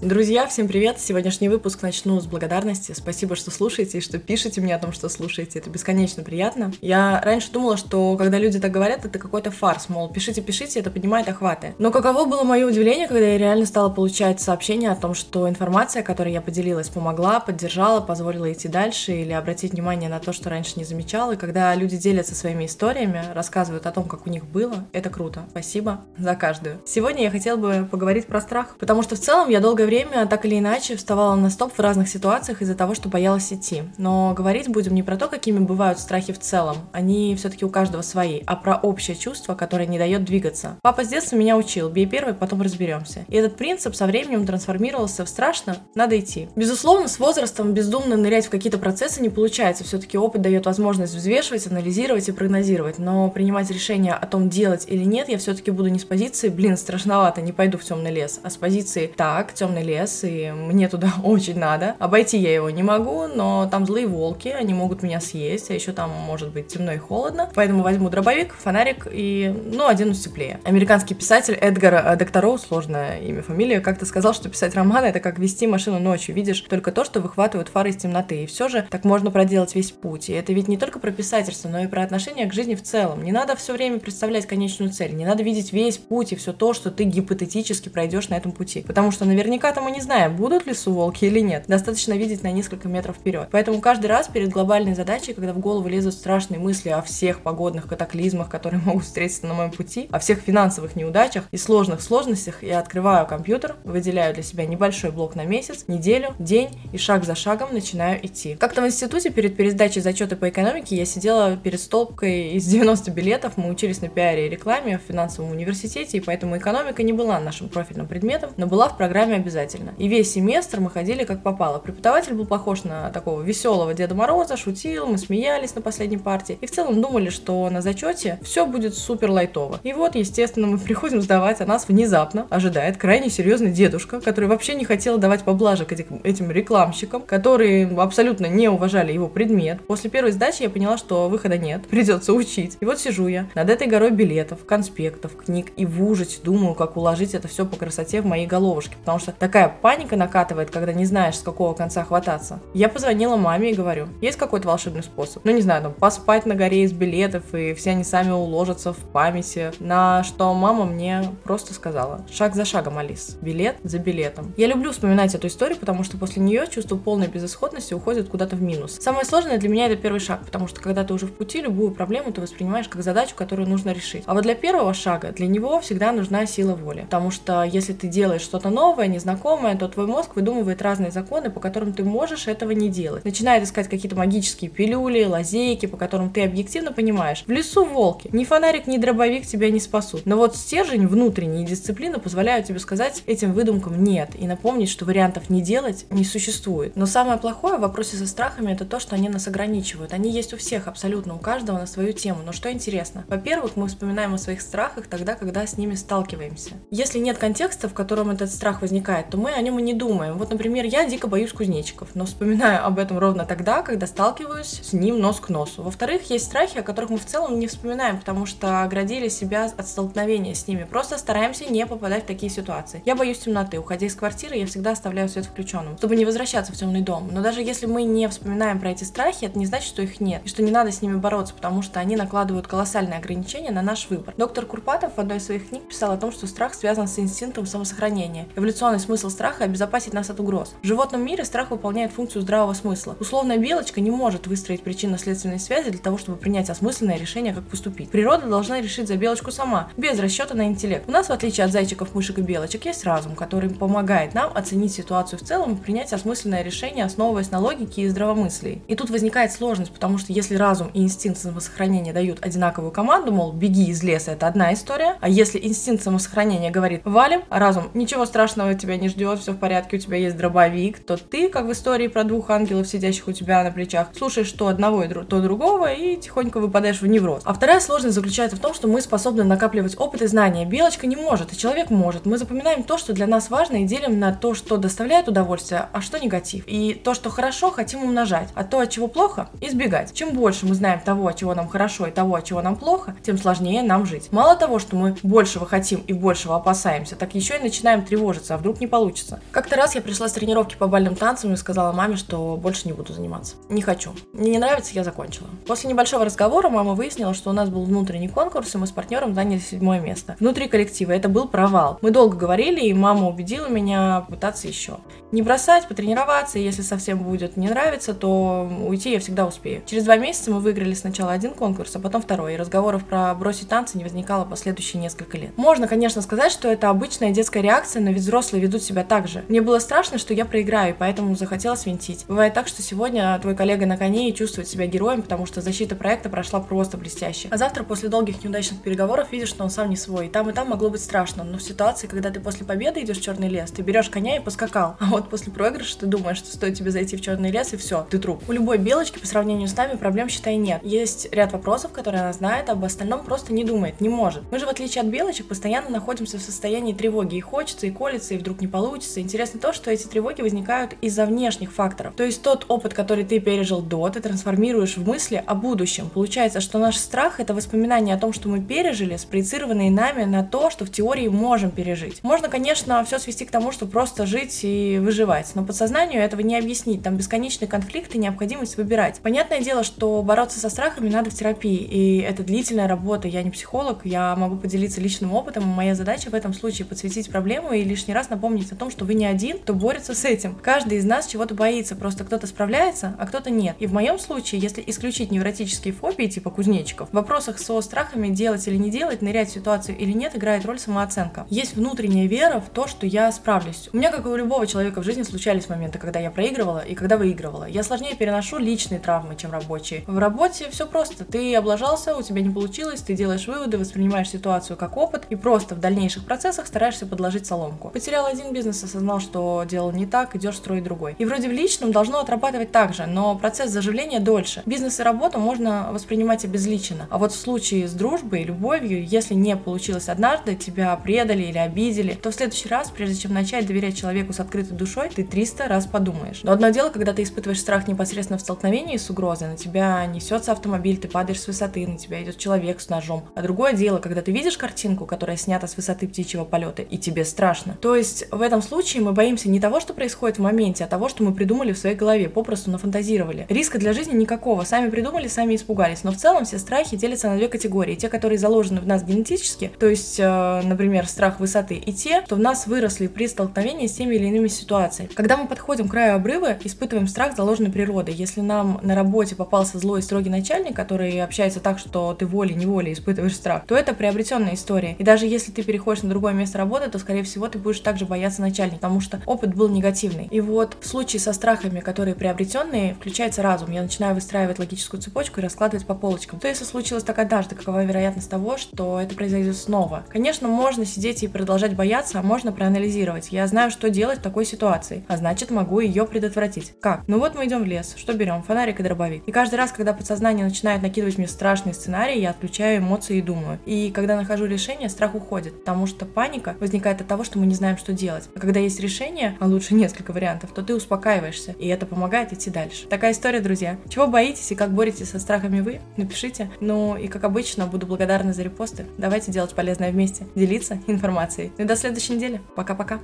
Друзья, 0.00 0.46
всем 0.46 0.68
привет! 0.68 1.00
Сегодняшний 1.00 1.48
выпуск 1.48 1.82
начну 1.82 2.20
с 2.20 2.26
благодарности. 2.26 2.92
Спасибо, 2.92 3.34
что 3.34 3.50
слушаете 3.50 3.98
и 3.98 4.00
что 4.00 4.18
пишете 4.18 4.60
мне 4.60 4.76
о 4.76 4.78
том, 4.78 4.92
что 4.92 5.08
слушаете. 5.08 5.58
Это 5.58 5.70
бесконечно 5.70 6.22
приятно. 6.22 6.72
Я 6.80 7.20
раньше 7.20 7.50
думала, 7.50 7.76
что 7.76 8.16
когда 8.16 8.38
люди 8.38 8.60
так 8.60 8.70
говорят, 8.70 9.04
это 9.04 9.18
какой-то 9.18 9.50
фарс, 9.50 9.88
мол, 9.88 10.08
пишите, 10.08 10.40
пишите, 10.40 10.78
это 10.78 10.92
поднимает 10.92 11.28
охваты. 11.28 11.74
Но 11.78 11.90
каково 11.90 12.26
было 12.26 12.44
мое 12.44 12.64
удивление, 12.64 13.08
когда 13.08 13.26
я 13.26 13.38
реально 13.38 13.66
стала 13.66 13.88
получать 13.88 14.40
сообщения 14.40 14.92
о 14.92 14.94
том, 14.94 15.14
что 15.14 15.48
информация, 15.48 16.04
которой 16.04 16.32
я 16.32 16.42
поделилась, 16.42 16.90
помогла, 16.90 17.40
поддержала, 17.40 18.00
позволила 18.00 18.52
идти 18.52 18.68
дальше 18.68 19.10
или 19.10 19.32
обратить 19.32 19.72
внимание 19.72 20.08
на 20.08 20.20
то, 20.20 20.32
что 20.32 20.48
раньше 20.48 20.74
не 20.76 20.84
замечала. 20.84 21.32
И 21.32 21.36
когда 21.36 21.74
люди 21.74 21.96
делятся 21.96 22.36
своими 22.36 22.66
историями, 22.66 23.24
рассказывают 23.34 23.84
о 23.86 23.90
том, 23.90 24.04
как 24.04 24.28
у 24.28 24.30
них 24.30 24.46
было, 24.46 24.86
это 24.92 25.10
круто. 25.10 25.46
Спасибо 25.50 26.02
за 26.16 26.36
каждую. 26.36 26.80
Сегодня 26.86 27.24
я 27.24 27.32
хотела 27.32 27.56
бы 27.56 27.88
поговорить 27.90 28.26
про 28.26 28.40
страх, 28.40 28.76
потому 28.78 29.02
что 29.02 29.16
в 29.16 29.18
целом 29.18 29.48
я 29.48 29.58
долгое 29.58 29.87
время 29.88 30.26
так 30.26 30.44
или 30.44 30.58
иначе 30.58 30.96
вставала 30.96 31.34
на 31.34 31.48
стоп 31.48 31.72
в 31.72 31.80
разных 31.80 32.08
ситуациях 32.08 32.60
из-за 32.60 32.74
того, 32.74 32.94
что 32.94 33.08
боялась 33.08 33.50
идти. 33.52 33.84
Но 33.96 34.34
говорить 34.36 34.68
будем 34.68 34.94
не 34.94 35.02
про 35.02 35.16
то, 35.16 35.28
какими 35.28 35.60
бывают 35.60 35.98
страхи 35.98 36.34
в 36.34 36.38
целом, 36.38 36.76
они 36.92 37.34
все-таки 37.36 37.64
у 37.64 37.70
каждого 37.70 38.02
свои, 38.02 38.42
а 38.46 38.54
про 38.54 38.76
общее 38.76 39.16
чувство, 39.16 39.54
которое 39.54 39.86
не 39.86 39.98
дает 39.98 40.24
двигаться. 40.24 40.76
Папа 40.82 41.04
с 41.04 41.08
детства 41.08 41.36
меня 41.36 41.56
учил, 41.56 41.88
бей 41.88 42.04
первый, 42.04 42.34
потом 42.34 42.60
разберемся. 42.60 43.24
И 43.28 43.36
этот 43.36 43.56
принцип 43.56 43.94
со 43.94 44.04
временем 44.04 44.44
трансформировался 44.44 45.24
в 45.24 45.28
страшно, 45.28 45.78
надо 45.94 46.20
идти. 46.20 46.50
Безусловно, 46.54 47.08
с 47.08 47.18
возрастом 47.18 47.72
бездумно 47.72 48.16
нырять 48.16 48.46
в 48.46 48.50
какие-то 48.50 48.76
процессы 48.76 49.22
не 49.22 49.30
получается, 49.30 49.84
все-таки 49.84 50.18
опыт 50.18 50.42
дает 50.42 50.66
возможность 50.66 51.14
взвешивать, 51.14 51.66
анализировать 51.66 52.28
и 52.28 52.32
прогнозировать, 52.32 52.98
но 52.98 53.30
принимать 53.30 53.70
решение 53.70 54.12
о 54.12 54.26
том, 54.26 54.50
делать 54.50 54.84
или 54.86 55.04
нет, 55.04 55.30
я 55.30 55.38
все-таки 55.38 55.70
буду 55.70 55.88
не 55.88 55.98
с 55.98 56.04
позиции, 56.04 56.50
блин, 56.50 56.76
страшновато, 56.76 57.40
не 57.40 57.52
пойду 57.52 57.78
в 57.78 57.84
темный 57.84 58.12
лес, 58.12 58.40
а 58.42 58.50
с 58.50 58.58
позиции, 58.58 59.06
так, 59.16 59.54
темный 59.54 59.77
темный 59.78 59.82
лес, 59.82 60.20
и 60.24 60.50
мне 60.50 60.88
туда 60.88 61.12
очень 61.24 61.58
надо. 61.58 61.94
Обойти 61.98 62.38
я 62.38 62.54
его 62.54 62.70
не 62.70 62.82
могу, 62.82 63.26
но 63.26 63.68
там 63.70 63.86
злые 63.86 64.06
волки, 64.06 64.48
они 64.48 64.74
могут 64.74 65.02
меня 65.02 65.20
съесть, 65.20 65.70
а 65.70 65.74
еще 65.74 65.92
там 65.92 66.10
может 66.10 66.50
быть 66.50 66.68
темно 66.68 66.92
и 66.92 66.98
холодно. 66.98 67.50
Поэтому 67.54 67.82
возьму 67.82 68.10
дробовик, 68.10 68.54
фонарик 68.54 69.06
и, 69.10 69.54
ну, 69.72 69.86
оденусь 69.86 70.22
теплее. 70.22 70.60
Американский 70.64 71.14
писатель 71.14 71.54
Эдгар 71.54 71.94
э, 71.94 72.16
Доктороу, 72.16 72.58
сложное 72.58 73.20
имя, 73.20 73.42
фамилия, 73.42 73.80
как-то 73.80 74.06
сказал, 74.06 74.34
что 74.34 74.48
писать 74.48 74.74
роман 74.74 75.04
это 75.04 75.20
как 75.20 75.38
вести 75.38 75.66
машину 75.66 75.98
ночью. 75.98 76.34
Видишь 76.34 76.60
только 76.60 76.92
то, 76.92 77.04
что 77.04 77.20
выхватывают 77.20 77.68
фары 77.68 77.90
из 77.90 77.96
темноты. 77.96 78.44
И 78.44 78.46
все 78.46 78.68
же 78.68 78.86
так 78.90 79.04
можно 79.04 79.30
проделать 79.30 79.74
весь 79.74 79.92
путь. 79.92 80.28
И 80.28 80.32
это 80.32 80.52
ведь 80.52 80.68
не 80.68 80.76
только 80.76 80.98
про 80.98 81.10
писательство, 81.10 81.68
но 81.68 81.80
и 81.80 81.86
про 81.86 82.02
отношение 82.02 82.46
к 82.46 82.52
жизни 82.52 82.74
в 82.74 82.82
целом. 82.82 83.22
Не 83.22 83.32
надо 83.32 83.56
все 83.56 83.72
время 83.72 83.98
представлять 83.98 84.46
конечную 84.46 84.90
цель, 84.90 85.14
не 85.14 85.24
надо 85.24 85.42
видеть 85.42 85.72
весь 85.72 85.98
путь 85.98 86.32
и 86.32 86.36
все 86.36 86.52
то, 86.52 86.72
что 86.72 86.90
ты 86.90 87.04
гипотетически 87.04 87.88
пройдешь 87.88 88.28
на 88.28 88.34
этом 88.34 88.52
пути. 88.52 88.82
Потому 88.86 89.10
что 89.10 89.24
наверняка 89.24 89.67
пока-то 89.68 89.84
мы 89.84 89.90
не 89.90 90.00
знаем, 90.00 90.34
будут 90.34 90.66
ли 90.66 90.72
суволки 90.72 91.26
или 91.26 91.40
нет. 91.40 91.64
Достаточно 91.68 92.14
видеть 92.14 92.42
на 92.42 92.50
несколько 92.50 92.88
метров 92.88 93.16
вперед. 93.16 93.48
Поэтому 93.50 93.82
каждый 93.82 94.06
раз 94.06 94.26
перед 94.26 94.48
глобальной 94.48 94.94
задачей, 94.94 95.34
когда 95.34 95.52
в 95.52 95.58
голову 95.58 95.86
лезут 95.88 96.14
страшные 96.14 96.58
мысли 96.58 96.88
о 96.88 97.02
всех 97.02 97.42
погодных 97.42 97.86
катаклизмах, 97.86 98.48
которые 98.48 98.80
могут 98.84 99.04
встретиться 99.04 99.46
на 99.46 99.52
моем 99.52 99.70
пути, 99.70 100.08
о 100.10 100.20
всех 100.20 100.38
финансовых 100.38 100.96
неудачах 100.96 101.44
и 101.50 101.58
сложных 101.58 102.00
сложностях, 102.00 102.62
я 102.62 102.78
открываю 102.78 103.26
компьютер, 103.26 103.76
выделяю 103.84 104.32
для 104.32 104.42
себя 104.42 104.64
небольшой 104.64 105.10
блок 105.10 105.34
на 105.34 105.44
месяц, 105.44 105.84
неделю, 105.86 106.34
день 106.38 106.70
и 106.94 106.96
шаг 106.96 107.24
за 107.24 107.34
шагом 107.34 107.74
начинаю 107.74 108.24
идти. 108.24 108.54
Как-то 108.54 108.80
в 108.80 108.86
институте 108.86 109.28
перед 109.28 109.54
пересдачей 109.54 110.00
зачета 110.00 110.34
по 110.34 110.48
экономике 110.48 110.96
я 110.96 111.04
сидела 111.04 111.58
перед 111.58 111.78
столбкой 111.78 112.52
из 112.52 112.64
90 112.64 113.10
билетов, 113.10 113.58
мы 113.58 113.68
учились 113.68 114.00
на 114.00 114.08
пиаре 114.08 114.46
и 114.46 114.48
рекламе 114.48 114.98
в 114.98 115.06
финансовом 115.06 115.50
университете, 115.50 116.16
и 116.16 116.20
поэтому 116.20 116.56
экономика 116.56 117.02
не 117.02 117.12
была 117.12 117.38
нашим 117.38 117.68
профильным 117.68 118.06
предметом, 118.06 118.52
но 118.56 118.66
была 118.66 118.88
в 118.88 118.96
программе 118.96 119.34
обязательно 119.34 119.57
обязательно. 119.58 119.94
И 119.98 120.08
весь 120.08 120.32
семестр 120.32 120.80
мы 120.80 120.90
ходили 120.90 121.24
как 121.24 121.42
попало. 121.42 121.78
Преподаватель 121.78 122.34
был 122.34 122.46
похож 122.46 122.84
на 122.84 123.10
такого 123.10 123.42
веселого 123.42 123.94
Деда 123.94 124.14
Мороза, 124.14 124.56
шутил, 124.56 125.06
мы 125.06 125.18
смеялись 125.18 125.74
на 125.74 125.80
последней 125.80 126.18
партии. 126.18 126.58
И 126.60 126.66
в 126.66 126.70
целом 126.70 127.00
думали, 127.00 127.30
что 127.30 127.68
на 127.70 127.82
зачете 127.82 128.38
все 128.42 128.66
будет 128.66 128.94
супер 128.94 129.30
лайтово. 129.30 129.80
И 129.82 129.92
вот, 129.92 130.14
естественно, 130.14 130.66
мы 130.66 130.78
приходим 130.88 131.20
сдавать, 131.20 131.60
а 131.60 131.66
нас 131.66 131.88
внезапно 131.88 132.46
ожидает 132.50 132.96
крайне 132.96 133.30
серьезный 133.30 133.72
дедушка, 133.72 134.20
который 134.20 134.46
вообще 134.46 134.74
не 134.74 134.84
хотел 134.84 135.18
давать 135.18 135.42
поблажек 135.42 135.92
этим, 135.92 136.50
рекламщикам, 136.50 137.22
которые 137.22 137.88
абсолютно 138.00 138.46
не 138.46 138.68
уважали 138.68 139.12
его 139.12 139.28
предмет. 139.28 139.86
После 139.86 140.08
первой 140.08 140.32
сдачи 140.32 140.62
я 140.62 140.70
поняла, 140.70 140.96
что 140.96 141.28
выхода 141.28 141.58
нет, 141.58 141.86
придется 141.90 142.32
учить. 142.32 142.76
И 142.80 142.84
вот 142.84 142.98
сижу 143.00 143.26
я 143.26 143.48
над 143.54 143.68
этой 143.70 143.86
горой 143.86 144.10
билетов, 144.10 144.64
конспектов, 144.64 145.36
книг 145.36 145.72
и 145.76 145.84
в 145.84 146.02
ужасе 146.02 146.38
думаю, 146.42 146.74
как 146.74 146.96
уложить 146.96 147.34
это 147.34 147.48
все 147.48 147.66
по 147.66 147.76
красоте 147.76 148.22
в 148.22 148.26
моей 148.26 148.46
головушке, 148.46 148.96
потому 149.00 149.18
что 149.18 149.32
такая 149.48 149.70
паника 149.70 150.14
накатывает, 150.14 150.70
когда 150.70 150.92
не 150.92 151.06
знаешь, 151.06 151.38
с 151.38 151.42
какого 151.42 151.72
конца 151.72 152.04
хвататься. 152.04 152.60
Я 152.74 152.90
позвонила 152.90 153.36
маме 153.36 153.70
и 153.70 153.74
говорю, 153.74 154.08
есть 154.20 154.36
какой-то 154.36 154.68
волшебный 154.68 155.02
способ? 155.02 155.42
Ну, 155.46 155.52
не 155.52 155.62
знаю, 155.62 155.82
там, 155.82 155.94
поспать 155.94 156.44
на 156.44 156.54
горе 156.54 156.82
из 156.82 156.92
билетов, 156.92 157.54
и 157.54 157.72
все 157.72 157.92
они 157.92 158.04
сами 158.04 158.30
уложатся 158.30 158.92
в 158.92 158.98
памяти. 158.98 159.72
На 159.80 160.22
что 160.22 160.52
мама 160.52 160.84
мне 160.84 161.24
просто 161.44 161.72
сказала, 161.72 162.26
шаг 162.30 162.54
за 162.54 162.66
шагом, 162.66 162.98
Алис, 162.98 163.38
билет 163.40 163.76
за 163.84 163.98
билетом. 163.98 164.52
Я 164.58 164.66
люблю 164.66 164.92
вспоминать 164.92 165.34
эту 165.34 165.46
историю, 165.46 165.78
потому 165.78 166.04
что 166.04 166.18
после 166.18 166.42
нее 166.42 166.66
чувство 166.66 166.96
полной 166.96 167.28
безысходности 167.28 167.94
уходит 167.94 168.28
куда-то 168.28 168.54
в 168.54 168.60
минус. 168.60 168.98
Самое 169.00 169.24
сложное 169.24 169.56
для 169.56 169.70
меня 169.70 169.86
это 169.86 169.96
первый 169.96 170.20
шаг, 170.20 170.44
потому 170.44 170.68
что 170.68 170.82
когда 170.82 171.04
ты 171.04 171.14
уже 171.14 171.24
в 171.24 171.32
пути, 171.32 171.62
любую 171.62 171.92
проблему 171.92 172.32
ты 172.32 172.42
воспринимаешь 172.42 172.88
как 172.88 173.02
задачу, 173.02 173.34
которую 173.34 173.66
нужно 173.66 173.92
решить. 173.92 174.24
А 174.26 174.34
вот 174.34 174.42
для 174.42 174.54
первого 174.54 174.92
шага, 174.92 175.32
для 175.32 175.46
него 175.46 175.80
всегда 175.80 176.12
нужна 176.12 176.44
сила 176.44 176.74
воли. 176.74 177.02
Потому 177.02 177.30
что 177.30 177.62
если 177.62 177.94
ты 177.94 178.08
делаешь 178.08 178.42
что-то 178.42 178.68
новое, 178.68 179.06
незнакомое, 179.06 179.27
знакомое, 179.28 179.76
то 179.76 179.88
твой 179.88 180.06
мозг 180.06 180.36
выдумывает 180.36 180.80
разные 180.80 181.10
законы, 181.10 181.50
по 181.50 181.60
которым 181.60 181.92
ты 181.92 182.02
можешь 182.02 182.48
этого 182.48 182.70
не 182.70 182.88
делать. 182.88 183.24
Начинает 183.26 183.62
искать 183.62 183.86
какие-то 183.88 184.16
магические 184.16 184.70
пилюли, 184.70 185.24
лазейки, 185.24 185.84
по 185.84 185.98
которым 185.98 186.30
ты 186.30 186.44
объективно 186.44 186.92
понимаешь. 186.92 187.44
В 187.46 187.50
лесу 187.50 187.84
волки. 187.84 188.30
Ни 188.32 188.44
фонарик, 188.44 188.86
ни 188.86 188.96
дробовик 188.96 189.46
тебя 189.46 189.70
не 189.70 189.80
спасут. 189.80 190.24
Но 190.24 190.36
вот 190.36 190.56
стержень 190.56 191.06
внутренний 191.06 191.62
и 191.62 191.66
дисциплина 191.66 192.18
позволяют 192.18 192.66
тебе 192.66 192.78
сказать 192.78 193.22
этим 193.26 193.52
выдумкам 193.52 194.02
нет 194.02 194.30
и 194.38 194.46
напомнить, 194.46 194.88
что 194.88 195.04
вариантов 195.04 195.50
не 195.50 195.60
делать 195.60 196.06
не 196.10 196.24
существует. 196.24 196.96
Но 196.96 197.04
самое 197.04 197.38
плохое 197.38 197.76
в 197.76 197.82
вопросе 197.82 198.16
со 198.16 198.26
страхами 198.26 198.72
это 198.72 198.86
то, 198.86 198.98
что 198.98 199.14
они 199.14 199.28
нас 199.28 199.46
ограничивают. 199.46 200.14
Они 200.14 200.30
есть 200.30 200.54
у 200.54 200.56
всех, 200.56 200.88
абсолютно 200.88 201.34
у 201.34 201.38
каждого 201.38 201.78
на 201.78 201.86
свою 201.86 202.14
тему. 202.14 202.40
Но 202.46 202.52
что 202.52 202.72
интересно? 202.72 203.26
Во-первых, 203.28 203.76
мы 203.76 203.88
вспоминаем 203.88 204.32
о 204.32 204.38
своих 204.38 204.62
страхах 204.62 205.06
тогда, 205.06 205.34
когда 205.34 205.66
с 205.66 205.76
ними 205.76 205.96
сталкиваемся. 205.96 206.70
Если 206.90 207.18
нет 207.18 207.36
контекста, 207.36 207.88
в 207.90 207.94
котором 207.94 208.30
этот 208.30 208.50
страх 208.50 208.80
возникает, 208.80 209.17
то 209.22 209.36
мы 209.36 209.52
о 209.52 209.60
нем 209.60 209.78
и 209.78 209.82
не 209.82 209.94
думаем. 209.94 210.38
Вот, 210.38 210.50
например, 210.50 210.84
я 210.84 211.04
дико 211.06 211.26
боюсь 211.26 211.52
кузнечиков, 211.52 212.10
но 212.14 212.26
вспоминаю 212.26 212.84
об 212.84 212.98
этом 212.98 213.18
ровно 213.18 213.44
тогда, 213.44 213.82
когда 213.82 214.06
сталкиваюсь 214.06 214.80
с 214.82 214.92
ним 214.92 215.20
нос 215.20 215.40
к 215.40 215.48
носу. 215.48 215.82
Во-вторых, 215.82 216.30
есть 216.30 216.46
страхи, 216.46 216.78
о 216.78 216.82
которых 216.82 217.10
мы 217.10 217.18
в 217.18 217.24
целом 217.24 217.58
не 217.58 217.66
вспоминаем, 217.66 218.18
потому 218.18 218.46
что 218.46 218.82
оградили 218.82 219.28
себя 219.28 219.64
от 219.64 219.86
столкновения 219.86 220.54
с 220.54 220.66
ними. 220.66 220.84
Просто 220.84 221.18
стараемся 221.18 221.64
не 221.64 221.86
попадать 221.86 222.24
в 222.24 222.26
такие 222.26 222.50
ситуации. 222.50 223.02
Я 223.04 223.14
боюсь 223.14 223.38
темноты. 223.38 223.78
Уходя 223.78 224.06
из 224.06 224.14
квартиры, 224.14 224.56
я 224.56 224.66
всегда 224.66 224.92
оставляю 224.92 225.28
свет 225.28 225.46
включенным, 225.46 225.96
чтобы 225.98 226.16
не 226.16 226.24
возвращаться 226.24 226.72
в 226.72 226.76
темный 226.76 227.02
дом. 227.02 227.28
Но 227.32 227.42
даже 227.42 227.62
если 227.62 227.86
мы 227.86 228.02
не 228.02 228.28
вспоминаем 228.28 228.80
про 228.80 228.90
эти 228.90 229.04
страхи, 229.04 229.44
это 229.44 229.58
не 229.58 229.66
значит, 229.66 229.88
что 229.88 230.02
их 230.02 230.20
нет, 230.20 230.42
и 230.44 230.48
что 230.48 230.62
не 230.62 230.70
надо 230.70 230.92
с 230.92 231.02
ними 231.02 231.16
бороться, 231.16 231.54
потому 231.54 231.82
что 231.82 232.00
они 232.00 232.16
накладывают 232.16 232.66
колоссальные 232.66 233.18
ограничения 233.18 233.70
на 233.70 233.82
наш 233.82 234.08
выбор. 234.10 234.34
Доктор 234.36 234.66
Курпатов 234.66 235.14
в 235.16 235.18
одной 235.18 235.38
из 235.38 235.46
своих 235.46 235.68
книг 235.68 235.88
писал 235.88 236.12
о 236.12 236.16
том, 236.16 236.32
что 236.32 236.46
страх 236.46 236.74
связан 236.74 237.08
с 237.08 237.18
инстинктом 237.18 237.66
самосохранения. 237.66 238.46
Эволюционный 238.56 239.00
смысл 239.08 239.30
страха– 239.30 239.64
обезопасить 239.68 240.12
нас 240.12 240.28
от 240.28 240.38
угроз. 240.38 240.74
В 240.82 240.86
животном 240.86 241.24
мире 241.24 241.42
страх 241.46 241.70
выполняет 241.70 242.12
функцию 242.12 242.42
здравого 242.42 242.74
смысла. 242.74 243.16
Условная 243.18 243.56
белочка 243.56 244.02
не 244.02 244.10
может 244.10 244.46
выстроить 244.46 244.82
причинно-следственные 244.82 245.58
связи 245.58 245.88
для 245.88 245.98
того, 245.98 246.18
чтобы 246.18 246.36
принять 246.36 246.68
осмысленное 246.68 247.16
решение, 247.16 247.54
как 247.54 247.64
поступить. 247.64 248.10
Природа 248.10 248.46
должна 248.46 248.82
решить 248.82 249.08
за 249.08 249.16
белочку 249.16 249.50
сама, 249.50 249.88
без 249.96 250.18
расчета 250.18 250.54
на 250.54 250.66
интеллект. 250.66 251.08
У 251.08 251.10
нас, 251.10 251.28
в 251.28 251.32
отличие 251.32 251.64
от 251.64 251.72
зайчиков, 251.72 252.14
мышек 252.14 252.38
и 252.38 252.42
белочек, 252.42 252.84
есть 252.84 253.04
разум, 253.04 253.34
который 253.34 253.70
помогает 253.70 254.34
нам 254.34 254.52
оценить 254.54 254.92
ситуацию 254.92 255.38
в 255.38 255.42
целом 255.42 255.74
и 255.74 255.76
принять 255.78 256.12
осмысленное 256.12 256.62
решение, 256.62 257.06
основываясь 257.06 257.50
на 257.50 257.60
логике 257.60 258.02
и 258.02 258.08
здравомыслии. 258.08 258.82
И 258.88 258.94
тут 258.94 259.08
возникает 259.08 259.52
сложность, 259.52 259.90
потому 259.90 260.18
что 260.18 260.34
если 260.34 260.54
разум 260.54 260.90
и 260.92 261.00
инстинкт 261.00 261.40
самосохранения 261.40 262.12
дают 262.12 262.44
одинаковую 262.44 262.92
команду, 262.92 263.32
мол, 263.32 263.52
беги 263.54 263.86
из 263.88 264.02
леса, 264.02 264.32
это 264.32 264.46
одна 264.46 264.74
история, 264.74 265.16
а 265.22 265.30
если 265.30 265.58
инстинкт 265.58 266.02
самосохранения 266.02 266.70
говорит 266.70 267.00
«валим», 267.06 267.40
а 267.48 267.58
разум 267.58 267.88
«ничего 267.94 268.26
страшного 268.26 268.74
тебя 268.74 268.97
не 268.98 269.08
ждет, 269.08 269.38
все 269.38 269.52
в 269.52 269.58
порядке, 269.58 269.96
у 269.96 270.00
тебя 270.00 270.16
есть 270.18 270.36
дробовик, 270.36 270.98
то 270.98 271.16
ты, 271.16 271.48
как 271.48 271.66
в 271.66 271.72
истории 271.72 272.08
про 272.08 272.24
двух 272.24 272.50
ангелов, 272.50 272.88
сидящих 272.88 273.28
у 273.28 273.32
тебя 273.32 273.62
на 273.64 273.70
плечах, 273.70 274.08
слушаешь 274.16 274.50
то 274.52 274.68
одного, 274.68 275.04
и 275.04 275.08
то 275.08 275.40
другого, 275.40 275.92
и 275.92 276.16
тихонько 276.16 276.60
выпадаешь 276.60 277.00
в 277.00 277.06
невроз. 277.06 277.42
А 277.44 277.52
вторая 277.52 277.80
сложность 277.80 278.14
заключается 278.14 278.56
в 278.56 278.60
том, 278.60 278.74
что 278.74 278.88
мы 278.88 279.00
способны 279.00 279.44
накапливать 279.44 279.98
опыт 279.98 280.22
и 280.22 280.26
знания. 280.26 280.66
Белочка 280.66 281.06
не 281.06 281.16
может, 281.16 281.52
и 281.52 281.56
человек 281.56 281.90
может. 281.90 282.26
Мы 282.26 282.38
запоминаем 282.38 282.82
то, 282.82 282.98
что 282.98 283.12
для 283.12 283.26
нас 283.26 283.50
важно, 283.50 283.76
и 283.76 283.84
делим 283.84 284.18
на 284.18 284.32
то, 284.32 284.54
что 284.54 284.76
доставляет 284.76 285.28
удовольствие, 285.28 285.88
а 285.92 286.00
что 286.00 286.18
негатив. 286.18 286.64
И 286.66 286.94
то, 286.94 287.14
что 287.14 287.30
хорошо, 287.30 287.70
хотим 287.70 288.02
умножать, 288.02 288.48
а 288.54 288.64
то, 288.64 288.80
от 288.80 288.90
чего 288.90 289.06
плохо, 289.06 289.48
избегать. 289.60 290.12
Чем 290.12 290.32
больше 290.34 290.66
мы 290.66 290.74
знаем 290.74 291.00
того, 291.00 291.28
от 291.28 291.36
чего 291.36 291.54
нам 291.54 291.68
хорошо, 291.68 292.06
и 292.06 292.10
того, 292.10 292.34
от 292.34 292.44
чего 292.44 292.60
нам 292.62 292.76
плохо, 292.76 293.14
тем 293.22 293.38
сложнее 293.38 293.82
нам 293.82 294.04
жить. 294.04 294.32
Мало 294.32 294.56
того, 294.56 294.78
что 294.78 294.96
мы 294.96 295.16
большего 295.22 295.66
хотим 295.66 296.00
и 296.00 296.12
большего 296.12 296.56
опасаемся, 296.56 297.14
так 297.14 297.34
еще 297.34 297.56
и 297.56 297.62
начинаем 297.62 298.04
тревожиться, 298.04 298.54
а 298.54 298.58
вдруг 298.58 298.80
не 298.80 298.87
получится. 298.88 299.40
Как-то 299.52 299.76
раз 299.76 299.94
я 299.94 300.00
пришла 300.00 300.28
с 300.28 300.32
тренировки 300.32 300.76
по 300.76 300.86
бальным 300.86 301.14
танцам 301.14 301.52
и 301.52 301.56
сказала 301.56 301.92
маме, 301.92 302.16
что 302.16 302.56
больше 302.56 302.86
не 302.86 302.92
буду 302.92 303.12
заниматься. 303.12 303.56
Не 303.68 303.82
хочу. 303.82 304.12
Мне 304.32 304.52
не 304.52 304.58
нравится, 304.58 304.92
я 304.94 305.04
закончила. 305.04 305.48
После 305.66 305.88
небольшого 305.88 306.24
разговора 306.24 306.68
мама 306.68 306.94
выяснила, 306.94 307.34
что 307.34 307.50
у 307.50 307.52
нас 307.52 307.68
был 307.68 307.84
внутренний 307.84 308.28
конкурс, 308.28 308.74
и 308.74 308.78
мы 308.78 308.86
с 308.86 308.90
партнером 308.90 309.34
заняли 309.34 309.58
седьмое 309.58 310.00
место. 310.00 310.36
Внутри 310.40 310.68
коллектива 310.68 311.12
это 311.12 311.28
был 311.28 311.48
провал. 311.48 311.98
Мы 312.02 312.10
долго 312.10 312.36
говорили, 312.36 312.80
и 312.80 312.94
мама 312.94 313.28
убедила 313.28 313.66
меня 313.68 314.26
пытаться 314.28 314.68
еще. 314.68 314.98
Не 315.32 315.42
бросать, 315.42 315.88
потренироваться, 315.88 316.58
и 316.58 316.62
если 316.62 316.82
совсем 316.82 317.18
будет 317.18 317.56
не 317.56 317.68
нравиться, 317.68 318.14
то 318.14 318.68
уйти 318.86 319.12
я 319.12 319.20
всегда 319.20 319.46
успею. 319.46 319.82
Через 319.86 320.04
два 320.04 320.16
месяца 320.16 320.50
мы 320.50 320.60
выиграли 320.60 320.94
сначала 320.94 321.32
один 321.32 321.52
конкурс, 321.52 321.94
а 321.96 321.98
потом 321.98 322.22
второй, 322.22 322.54
и 322.54 322.56
разговоров 322.56 323.04
про 323.04 323.34
бросить 323.34 323.68
танцы 323.68 323.98
не 323.98 324.04
возникало 324.04 324.44
последующие 324.44 325.00
несколько 325.02 325.36
лет. 325.36 325.56
Можно, 325.56 325.86
конечно, 325.88 326.22
сказать, 326.22 326.52
что 326.52 326.68
это 326.68 326.88
обычная 326.88 327.30
детская 327.30 327.60
реакция, 327.60 328.00
но 328.00 328.10
ведь 328.10 328.22
взрослые 328.22 328.62
ведут 328.62 328.77
себя 328.82 329.04
так 329.04 329.28
же. 329.28 329.44
Мне 329.48 329.60
было 329.60 329.78
страшно, 329.78 330.18
что 330.18 330.34
я 330.34 330.44
проиграю, 330.44 330.94
поэтому 330.98 331.34
захотелось 331.34 331.86
винтить. 331.86 332.24
Бывает 332.28 332.54
так, 332.54 332.68
что 332.68 332.82
сегодня 332.82 333.38
твой 333.40 333.54
коллега 333.54 333.86
на 333.86 333.96
коне 333.96 334.30
и 334.30 334.34
чувствует 334.34 334.68
себя 334.68 334.86
героем, 334.86 335.22
потому 335.22 335.46
что 335.46 335.60
защита 335.60 335.96
проекта 335.96 336.28
прошла 336.28 336.60
просто 336.60 336.96
блестяще. 336.96 337.48
А 337.50 337.56
завтра 337.56 337.84
после 337.84 338.08
долгих 338.08 338.42
неудачных 338.42 338.82
переговоров 338.82 339.32
видишь, 339.32 339.48
что 339.48 339.64
он 339.64 339.70
сам 339.70 339.90
не 339.90 339.96
свой. 339.96 340.26
И 340.26 340.30
там 340.30 340.48
и 340.50 340.52
там 340.52 340.68
могло 340.68 340.90
быть 340.90 341.02
страшно, 341.02 341.44
но 341.44 341.58
в 341.58 341.62
ситуации, 341.62 342.06
когда 342.06 342.30
ты 342.30 342.40
после 342.40 342.64
победы 342.66 343.02
идешь 343.02 343.18
в 343.18 343.22
черный 343.22 343.48
лес, 343.48 343.70
ты 343.70 343.82
берешь 343.82 344.08
коня 344.08 344.36
и 344.36 344.40
поскакал. 344.40 344.96
А 345.00 345.06
вот 345.06 345.30
после 345.30 345.52
проигрыша 345.52 345.98
ты 345.98 346.06
думаешь, 346.06 346.38
что 346.38 346.52
стоит 346.54 346.74
тебе 346.74 346.90
зайти 346.90 347.16
в 347.16 347.20
черный 347.20 347.50
лес 347.50 347.72
и 347.72 347.76
все, 347.76 348.06
ты 348.08 348.18
труп. 348.18 348.42
У 348.48 348.52
любой 348.52 348.78
белочки 348.78 349.18
по 349.18 349.26
сравнению 349.26 349.68
с 349.68 349.76
нами 349.76 349.96
проблем, 349.96 350.28
считай, 350.28 350.56
нет. 350.56 350.80
Есть 350.82 351.28
ряд 351.32 351.52
вопросов, 351.52 351.92
которые 351.92 352.22
она 352.22 352.32
знает, 352.32 352.68
а 352.68 352.72
об 352.72 352.84
остальном 352.84 353.24
просто 353.24 353.52
не 353.52 353.64
думает, 353.64 354.00
не 354.00 354.08
может. 354.08 354.44
Мы 354.50 354.58
же, 354.58 354.66
в 354.66 354.68
отличие 354.68 355.02
от 355.02 355.08
белочек, 355.08 355.48
постоянно 355.48 355.90
находимся 355.90 356.38
в 356.38 356.42
состоянии 356.42 356.92
тревоги. 356.92 357.36
И 357.36 357.40
хочется, 357.40 357.86
и 357.86 357.90
колется, 357.90 358.34
и 358.34 358.38
вдруг 358.38 358.60
не 358.60 358.67
получится. 358.68 359.20
Интересно 359.20 359.60
то, 359.60 359.72
что 359.72 359.90
эти 359.90 360.06
тревоги 360.06 360.42
возникают 360.42 360.94
из-за 361.00 361.26
внешних 361.26 361.72
факторов. 361.72 362.14
То 362.16 362.24
есть 362.24 362.42
тот 362.42 362.66
опыт, 362.68 362.94
который 362.94 363.24
ты 363.24 363.40
пережил 363.40 363.80
до, 363.80 364.08
ты 364.08 364.20
трансформируешь 364.20 364.96
в 364.96 365.06
мысли 365.06 365.42
о 365.44 365.54
будущем. 365.54 366.08
Получается, 366.10 366.60
что 366.60 366.78
наш 366.78 366.96
страх— 366.96 367.38
это 367.40 367.54
воспоминание 367.54 368.14
о 368.14 368.18
том, 368.18 368.32
что 368.32 368.48
мы 368.48 368.60
пережили, 368.60 369.16
спроецированные 369.16 369.90
нами 369.90 370.24
на 370.24 370.44
то, 370.44 370.70
что 370.70 370.84
в 370.84 370.90
теории 370.90 371.28
можем 371.28 371.70
пережить. 371.70 372.22
Можно, 372.22 372.48
конечно, 372.48 373.04
все 373.04 373.18
свести 373.18 373.44
к 373.44 373.50
тому, 373.50 373.72
что 373.72 373.86
просто 373.86 374.26
жить 374.26 374.60
и 374.62 374.98
выживать, 375.02 375.50
но 375.54 375.64
подсознанию 375.64 376.22
этого 376.22 376.40
не 376.40 376.56
объяснить. 376.56 377.02
Там 377.02 377.16
бесконечный 377.16 377.68
конфликт 377.68 378.14
и 378.14 378.18
необходимость 378.18 378.76
выбирать. 378.76 379.20
Понятное 379.22 379.60
дело, 379.60 379.84
что 379.84 380.22
бороться 380.22 380.60
со 380.60 380.68
страхами 380.68 381.08
надо 381.08 381.30
в 381.30 381.34
терапии, 381.34 381.76
и 381.76 382.18
это 382.18 382.42
длительная 382.42 382.88
работа. 382.88 383.28
Я 383.28 383.42
не 383.42 383.50
психолог, 383.50 384.00
я 384.04 384.34
могу 384.36 384.56
поделиться 384.56 385.00
личным 385.00 385.34
опытом. 385.34 385.64
Моя 385.64 385.94
задача 385.94 386.30
в 386.30 386.34
этом 386.34 386.52
случае 386.54 386.86
подсветить 386.86 387.30
проблему 387.30 387.72
и 387.72 387.84
лишний 387.84 388.14
раз 388.14 388.30
напомнить 388.30 388.57
о 388.72 388.76
том, 388.76 388.90
что 388.90 389.04
вы 389.04 389.14
не 389.14 389.26
один, 389.26 389.58
кто 389.58 389.74
борется 389.74 390.14
с 390.14 390.24
этим. 390.24 390.54
Каждый 390.54 390.98
из 390.98 391.04
нас 391.04 391.26
чего-то 391.26 391.54
боится, 391.54 391.96
просто 391.96 392.24
кто-то 392.24 392.46
справляется, 392.46 393.14
а 393.18 393.26
кто-то 393.26 393.50
нет. 393.50 393.76
И 393.78 393.86
в 393.86 393.92
моем 393.92 394.18
случае, 394.18 394.60
если 394.60 394.82
исключить 394.86 395.30
невротические 395.30 395.94
фобии 395.94 396.26
типа 396.26 396.50
кузнечиков, 396.50 397.10
в 397.10 397.14
вопросах 397.14 397.58
со 397.58 397.80
страхами 397.80 398.28
делать 398.28 398.66
или 398.66 398.76
не 398.76 398.90
делать, 398.90 399.22
нырять 399.22 399.50
в 399.50 399.54
ситуацию 399.54 399.96
или 399.96 400.12
нет, 400.12 400.36
играет 400.36 400.64
роль 400.66 400.78
самооценка. 400.78 401.46
Есть 401.50 401.76
внутренняя 401.76 402.26
вера 402.26 402.60
в 402.60 402.68
то, 402.70 402.86
что 402.86 403.06
я 403.06 403.30
справлюсь. 403.32 403.88
У 403.92 403.96
меня, 403.96 404.10
как 404.10 404.26
и 404.26 404.28
у 404.28 404.36
любого 404.36 404.66
человека 404.66 405.00
в 405.00 405.04
жизни, 405.04 405.22
случались 405.22 405.68
моменты, 405.68 405.98
когда 405.98 406.20
я 406.20 406.30
проигрывала 406.30 406.80
и 406.80 406.94
когда 406.94 407.16
выигрывала. 407.16 407.64
Я 407.64 407.82
сложнее 407.82 408.16
переношу 408.16 408.58
личные 408.58 409.00
травмы, 409.00 409.36
чем 409.36 409.52
рабочие. 409.52 410.04
В 410.06 410.18
работе 410.18 410.68
все 410.70 410.86
просто. 410.86 411.24
Ты 411.24 411.54
облажался, 411.54 412.16
у 412.16 412.22
тебя 412.22 412.40
не 412.40 412.50
получилось, 412.50 413.00
ты 413.00 413.14
делаешь 413.14 413.46
выводы, 413.46 413.78
воспринимаешь 413.78 414.30
ситуацию 414.30 414.76
как 414.76 414.96
опыт 414.96 415.24
и 415.30 415.36
просто 415.36 415.74
в 415.74 415.80
дальнейших 415.80 416.24
процессах 416.24 416.66
стараешься 416.66 417.06
подложить 417.06 417.46
соломку. 417.46 417.90
Потерял 417.90 418.30
один 418.38 418.52
бизнес, 418.52 418.82
осознал, 418.84 419.20
что 419.20 419.64
делал 419.68 419.90
не 419.90 420.06
так, 420.06 420.36
идешь 420.36 420.56
строить 420.56 420.84
другой. 420.84 421.16
И 421.18 421.24
вроде 421.24 421.48
в 421.48 421.52
личном 421.52 421.90
должно 421.90 422.20
отрабатывать 422.20 422.70
так 422.70 422.94
же, 422.94 423.06
но 423.06 423.36
процесс 423.36 423.70
заживления 423.70 424.20
дольше. 424.20 424.62
Бизнес 424.64 425.00
и 425.00 425.02
работу 425.02 425.38
можно 425.38 425.88
воспринимать 425.92 426.44
обезличенно. 426.44 427.06
А 427.10 427.18
вот 427.18 427.32
в 427.32 427.36
случае 427.36 427.88
с 427.88 427.92
дружбой 427.92 428.42
и 428.42 428.44
любовью, 428.44 429.04
если 429.04 429.34
не 429.34 429.56
получилось 429.56 430.08
однажды, 430.08 430.54
тебя 430.54 430.94
предали 430.96 431.42
или 431.42 431.58
обидели, 431.58 432.14
то 432.14 432.30
в 432.30 432.34
следующий 432.34 432.68
раз, 432.68 432.90
прежде 432.90 433.16
чем 433.16 433.34
начать 433.34 433.66
доверять 433.66 433.96
человеку 433.96 434.32
с 434.32 434.40
открытой 434.40 434.76
душой, 434.76 435.10
ты 435.10 435.24
300 435.24 435.66
раз 435.66 435.86
подумаешь. 435.86 436.40
Но 436.44 436.52
одно 436.52 436.68
дело, 436.68 436.90
когда 436.90 437.12
ты 437.12 437.24
испытываешь 437.24 437.60
страх 437.60 437.88
непосредственно 437.88 438.38
в 438.38 438.42
столкновении 438.42 438.96
с 438.96 439.10
угрозой, 439.10 439.48
на 439.48 439.56
тебя 439.56 440.06
несется 440.06 440.52
автомобиль, 440.52 440.98
ты 440.98 441.08
падаешь 441.08 441.40
с 441.40 441.46
высоты, 441.46 441.86
на 441.86 441.98
тебя 441.98 442.22
идет 442.22 442.38
человек 442.38 442.80
с 442.80 442.88
ножом. 442.88 443.24
А 443.34 443.42
другое 443.42 443.72
дело, 443.72 443.98
когда 443.98 444.22
ты 444.22 444.30
видишь 444.30 444.56
картинку, 444.56 445.06
которая 445.06 445.36
снята 445.36 445.66
с 445.66 445.76
высоты 445.76 446.06
птичьего 446.06 446.44
полета, 446.44 446.82
и 446.82 446.98
тебе 446.98 447.24
страшно. 447.24 447.76
То 447.80 447.96
есть 447.96 448.27
в 448.30 448.42
этом 448.42 448.62
случае 448.62 449.02
мы 449.02 449.12
боимся 449.12 449.48
не 449.48 449.60
того, 449.60 449.80
что 449.80 449.94
происходит 449.94 450.38
в 450.38 450.42
моменте, 450.42 450.84
а 450.84 450.86
того, 450.86 451.08
что 451.08 451.22
мы 451.22 451.32
придумали 451.32 451.72
в 451.72 451.78
своей 451.78 451.96
голове, 451.96 452.28
попросту 452.28 452.70
нафантазировали. 452.70 453.46
Риска 453.48 453.78
для 453.78 453.92
жизни 453.92 454.14
никакого, 454.14 454.64
сами 454.64 454.90
придумали, 454.90 455.28
сами 455.28 455.56
испугались. 455.56 456.04
Но 456.04 456.12
в 456.12 456.16
целом 456.16 456.44
все 456.44 456.58
страхи 456.58 456.96
делятся 456.96 457.28
на 457.28 457.36
две 457.36 457.48
категории. 457.48 457.94
Те, 457.94 458.08
которые 458.08 458.38
заложены 458.38 458.80
в 458.80 458.86
нас 458.86 459.02
генетически, 459.02 459.70
то 459.78 459.86
есть, 459.86 460.18
э, 460.18 460.62
например, 460.62 461.06
страх 461.06 461.40
высоты, 461.40 461.74
и 461.74 461.92
те, 461.92 462.22
что 462.26 462.36
в 462.36 462.40
нас 462.40 462.66
выросли 462.66 463.06
при 463.06 463.26
столкновении 463.26 463.86
с 463.86 463.92
теми 463.92 464.14
или 464.14 464.26
иными 464.26 464.48
ситуациями. 464.48 465.10
Когда 465.14 465.36
мы 465.36 465.48
подходим 465.48 465.88
к 465.88 465.90
краю 465.90 466.14
обрыва, 466.16 466.56
испытываем 466.62 467.08
страх, 467.08 467.34
заложенный 467.36 467.70
природой. 467.70 468.14
Если 468.14 468.40
нам 468.40 468.80
на 468.82 468.94
работе 468.94 469.34
попался 469.34 469.78
злой 469.78 470.00
и 470.00 470.02
строгий 470.02 470.30
начальник, 470.30 470.76
который 470.76 471.20
общается 471.22 471.60
так, 471.60 471.78
что 471.78 472.14
ты 472.14 472.26
волей-неволей 472.26 472.92
испытываешь 472.92 473.34
страх, 473.34 473.64
то 473.66 473.74
это 473.74 473.94
приобретенная 473.94 474.54
история. 474.54 474.96
И 474.98 475.04
даже 475.04 475.26
если 475.26 475.52
ты 475.52 475.62
переходишь 475.62 476.02
на 476.02 476.10
другое 476.10 476.32
место 476.32 476.58
работы, 476.58 476.90
то, 476.90 476.98
скорее 476.98 477.22
всего, 477.22 477.48
ты 477.48 477.58
будешь 477.58 477.80
также 477.80 478.04
бояться 478.04 478.17
начальника, 478.42 478.76
потому 478.76 479.00
что 479.00 479.20
опыт 479.26 479.54
был 479.54 479.68
негативный. 479.68 480.28
И 480.30 480.40
вот 480.40 480.76
в 480.80 480.86
случае 480.86 481.20
со 481.20 481.32
страхами, 481.32 481.80
которые 481.80 482.14
приобретенные, 482.14 482.94
включается 482.94 483.42
разум. 483.42 483.70
Я 483.70 483.82
начинаю 483.82 484.14
выстраивать 484.14 484.58
логическую 484.58 485.00
цепочку 485.00 485.40
и 485.40 485.42
раскладывать 485.42 485.86
по 485.86 485.94
полочкам. 485.94 486.40
То 486.40 486.48
если 486.48 486.64
случилось 486.64 487.04
так 487.04 487.18
однажды, 487.18 487.54
какова 487.54 487.84
вероятность 487.84 488.30
того, 488.30 488.56
что 488.56 489.00
это 489.00 489.14
произойдет 489.14 489.56
снова? 489.56 490.04
Конечно, 490.08 490.48
можно 490.48 490.84
сидеть 490.84 491.22
и 491.22 491.28
продолжать 491.28 491.74
бояться, 491.74 492.18
а 492.18 492.22
можно 492.22 492.52
проанализировать. 492.52 493.28
Я 493.30 493.46
знаю, 493.46 493.70
что 493.70 493.90
делать 493.90 494.18
в 494.18 494.22
такой 494.22 494.44
ситуации, 494.44 495.04
а 495.08 495.16
значит 495.16 495.50
могу 495.50 495.80
ее 495.80 496.06
предотвратить. 496.06 496.74
Как? 496.80 497.02
Ну 497.06 497.18
вот 497.18 497.34
мы 497.34 497.46
идем 497.46 497.62
в 497.62 497.66
лес. 497.66 497.94
Что 497.96 498.12
берем? 498.12 498.42
Фонарик 498.42 498.80
и 498.80 498.82
дробовик. 498.82 499.22
И 499.26 499.32
каждый 499.32 499.56
раз, 499.56 499.72
когда 499.72 499.92
подсознание 499.92 500.44
начинает 500.44 500.82
накидывать 500.82 501.18
мне 501.18 501.28
страшные 501.28 501.74
сценарии, 501.74 502.18
я 502.18 502.30
отключаю 502.30 502.78
эмоции 502.78 503.18
и 503.18 503.22
думаю. 503.22 503.58
И 503.66 503.90
когда 503.90 504.16
нахожу 504.16 504.46
решение, 504.46 504.88
страх 504.88 505.14
уходит, 505.14 505.60
потому 505.60 505.86
что 505.86 506.06
паника 506.06 506.56
возникает 506.60 507.00
от 507.00 507.06
того, 507.06 507.24
что 507.24 507.38
мы 507.38 507.46
не 507.46 507.54
знаем, 507.54 507.76
что 507.76 507.92
делать. 507.92 508.07
А 508.34 508.40
когда 508.40 508.60
есть 508.60 508.80
решение, 508.80 509.36
а 509.40 509.46
лучше 509.46 509.74
несколько 509.74 510.12
вариантов, 510.12 510.50
то 510.52 510.62
ты 510.62 510.74
успокаиваешься, 510.74 511.54
и 511.58 511.68
это 511.68 511.86
помогает 511.86 512.32
идти 512.32 512.50
дальше. 512.50 512.86
Такая 512.88 513.12
история, 513.12 513.40
друзья. 513.40 513.78
Чего 513.88 514.06
боитесь 514.06 514.50
и 514.50 514.54
как 514.54 514.72
боретесь 514.72 515.10
со 515.10 515.18
страхами 515.18 515.60
вы? 515.60 515.80
Напишите. 515.96 516.50
Ну 516.60 516.96
и 516.96 517.08
как 517.08 517.24
обычно, 517.24 517.66
буду 517.66 517.86
благодарна 517.86 518.32
за 518.32 518.42
репосты. 518.42 518.86
Давайте 518.96 519.32
делать 519.32 519.54
полезное 519.54 519.90
вместе, 519.90 520.26
делиться 520.34 520.78
информацией. 520.86 521.52
Ну 521.58 521.64
и 521.64 521.66
до 521.66 521.76
следующей 521.76 522.14
недели. 522.14 522.40
Пока-пока. 522.56 523.00